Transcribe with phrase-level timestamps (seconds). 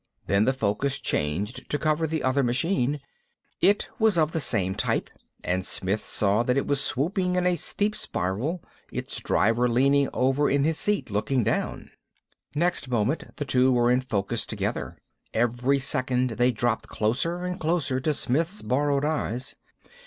[0.25, 2.99] Then the focus changed to cover the other machine.
[3.61, 5.11] It was of the same type;
[5.43, 10.49] and Smith saw that it was swooping in a steep spiral, its driver leaning over
[10.49, 11.91] in his seat, looking down.
[12.55, 14.97] Next moment the two were in focus together.
[15.35, 19.55] Every second they dropped closer and closer to Smith's borrowed eyes.